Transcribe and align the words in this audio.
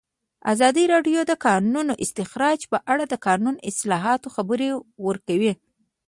ازادي 0.53 0.83
راډیو 0.93 1.21
د 1.25 1.27
د 1.31 1.33
کانونو 1.45 1.93
استخراج 2.03 2.59
په 2.71 2.77
اړه 2.91 3.03
د 3.07 3.13
قانوني 3.25 3.59
اصلاحاتو 3.69 4.27
خبر 4.35 4.59
ورکړی. 5.07 5.51